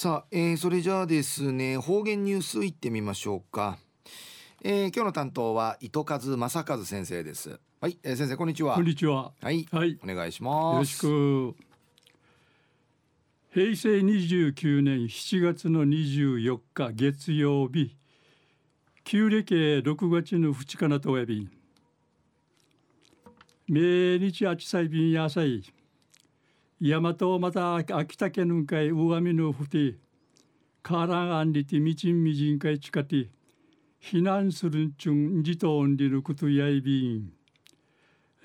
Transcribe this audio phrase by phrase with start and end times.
[0.00, 3.76] さあ、えー、それじゃあですね方言ニュースいってみましょうか、
[4.64, 7.60] えー、今日の担当は糸数正和先生です。
[7.82, 8.76] はい、えー、先生こんにちは。
[8.76, 9.32] こんにちは。
[9.42, 11.06] はい、はい、お願いします。
[11.06, 11.54] よろしく。
[13.52, 17.94] 平成29年7月の24日月曜日
[19.04, 21.46] 旧暦6月の2日なとおやび。
[23.68, 25.62] 明日あちさいびんやさい
[26.82, 29.96] 大和また秋田県のかい上見のふて
[30.82, 33.28] からんあんりてみちんみじんかいちかて
[34.02, 37.32] 避難するんちゅんじとんりることやいびん、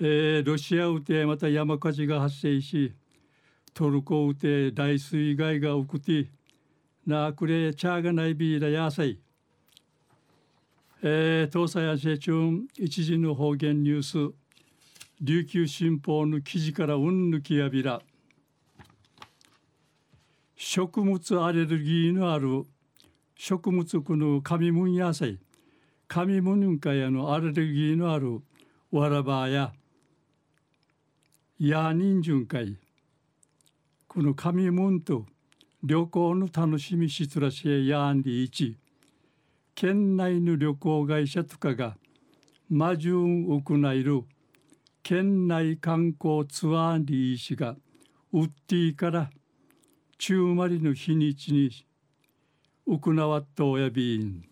[0.00, 2.92] えー、ロシアうてまた山火事が発生し
[3.72, 6.28] トルコうて大水害が起くて
[7.06, 9.18] なあくれちゃがないびらやさい
[11.02, 12.32] えー、東西安市中
[12.76, 14.34] 一時の方言ニュース。
[15.20, 18.02] 琉球新報の記事からうんぬきやびら。
[20.76, 22.66] 食物アレルギーのある
[23.34, 25.38] 食物この紙むん野菜
[26.06, 28.42] 紙むんかやのアレルギーのある
[28.92, 29.72] わらばや
[31.58, 32.76] やにんじゅんかい
[34.06, 35.24] この紙むんと
[35.82, 38.76] 旅行の楽しみしつらしえやんりいち
[39.74, 41.96] 県内の旅行会社とかが
[42.68, 44.24] 魔順行いる
[45.02, 47.76] 県内観光ツアーにいしが
[48.34, 49.30] ウッディから
[50.18, 51.70] 中まりの日にちに
[52.86, 54.44] 行わっとおやびん。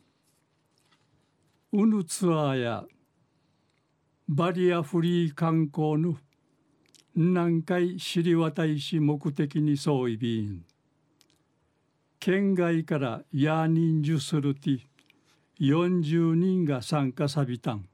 [1.73, 2.85] うぬツアーや
[4.29, 6.17] バリアフリー観光の
[7.17, 10.65] 何回知り渡いし目的にそういびん。
[12.21, 14.81] 県外からヤーニンジュするて
[15.61, 17.89] 40人が参加さびたん。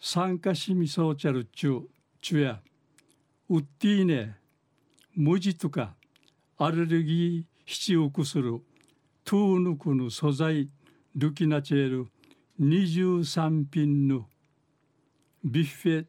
[0.00, 1.88] 参加しみそうちゃるちゅう
[2.20, 2.60] ちゅや
[3.48, 4.36] うってぃね
[5.14, 5.99] 無事とか。
[6.62, 8.60] アレルギー必要くする
[9.24, 10.68] トゥーヌクの素材
[11.16, 12.06] ルキナチェル
[12.60, 14.26] 23品の
[15.42, 16.06] ビッフェ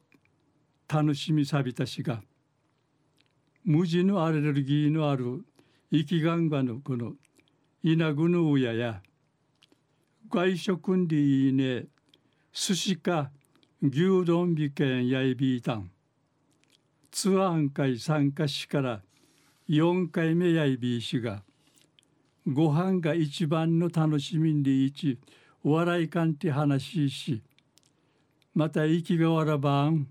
[0.94, 2.22] 楽しみさびたしが
[3.63, 5.45] 無地のアレルギーのある
[5.90, 7.13] 生きがんばのこの
[7.81, 9.01] 稲ぐのうや
[10.29, 11.85] 外食んでいいね
[12.51, 13.31] 寿司か
[13.81, 15.90] 牛丼美券やいびいたん
[17.09, 19.01] ツアー会参加しから
[19.72, 21.44] 4回目やいびいしが
[22.46, 25.18] ご飯が一番の楽しみんでいち
[25.64, 27.42] 笑いかんて話し
[28.54, 30.08] また生きがわらばん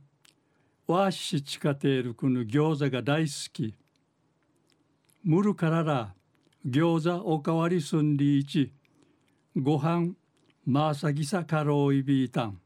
[0.87, 3.75] わしちかているこの餃子が大好き。
[5.23, 6.15] むるからら
[6.67, 8.73] 餃子おかわりすんでいち
[9.55, 10.15] ご飯
[10.65, 12.59] まさぎさかろういびいたん。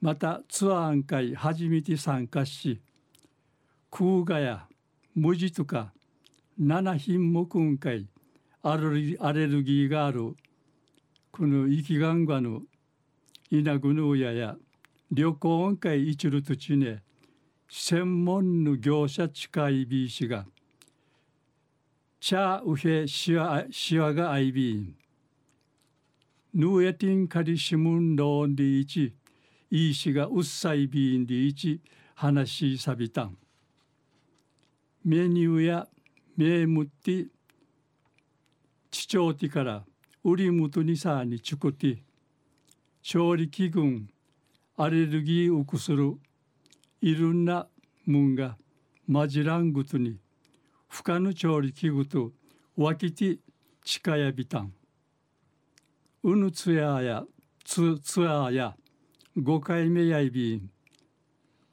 [0.00, 2.80] またツアーン会初めて参加し
[3.90, 4.69] 空ガや
[5.14, 5.92] 無地とか
[6.60, 8.08] 7品目んかい
[8.62, 10.34] アレルギーがある。
[11.32, 12.62] この生きがんがの
[13.50, 14.56] 稲ぐぬやや
[15.10, 17.02] 旅行んかい一るとちね
[17.68, 20.44] 専門の業者近いビーシが
[22.20, 24.94] 茶うへしわしわがあいびん
[26.52, 29.14] ぬえてんかりしむんどんでいち
[29.70, 31.80] いいしがうっさいびんでいち
[32.14, 33.38] 話しさびたん。
[35.02, 35.88] メニューや
[36.36, 37.26] メームって
[38.90, 39.84] 地長ティから
[40.24, 41.98] ウリムトニサーにチュクティ
[43.02, 44.02] 調理器具
[44.76, 46.18] アレルギーをくする
[47.00, 47.66] いろんな
[48.04, 48.58] もんが
[49.06, 50.18] マジラングトに
[50.86, 52.32] 不可の調理器具と
[52.76, 53.38] わきて
[53.82, 54.74] 近やびたん。
[56.22, 57.24] うぬつやや
[57.64, 58.76] つつやや
[59.38, 60.70] 5回目やいびん。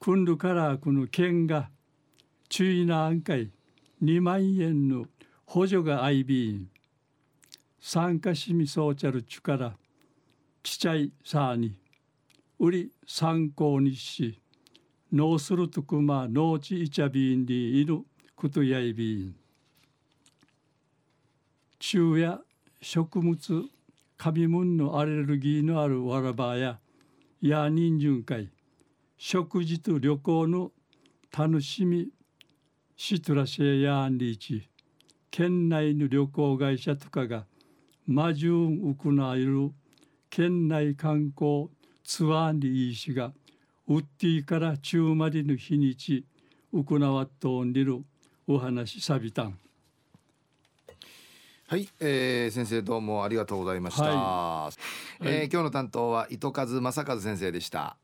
[0.00, 1.68] くんるからこの剣が
[2.48, 3.50] 注意な案会。
[4.02, 5.06] 2万円の
[5.44, 6.66] 補助が相び
[7.80, 9.76] 参加しみそうちゃる力。
[10.62, 11.74] ちちゃいさあに。
[12.58, 14.40] 売り参考にし
[15.12, 18.04] ノースルトクマノーチイチャビンディイヌ
[18.36, 19.34] クやいびん
[21.78, 22.40] 昼夜
[22.82, 23.38] 食物
[24.16, 26.80] 紙物のアレルギーのあるわらばや。
[27.40, 28.48] や人巡会。
[29.16, 30.72] 食事と旅行の
[31.36, 32.08] 楽しみ
[33.00, 34.68] シトラシェヤーンリーチ
[35.30, 37.44] 県内の旅行会社とかが
[38.08, 39.70] マジュンウクナイル
[40.28, 41.68] 県内観光
[42.02, 43.32] ツアーにいいしが
[43.86, 46.24] ウッディから中までの日にち
[46.72, 48.02] ウクナワットンリル
[48.48, 49.56] お話さびたん。
[51.68, 54.70] はい、えー、先生どうもありがとうございました、は
[55.20, 57.96] い、えー、今日の担当は糸数正和先生でした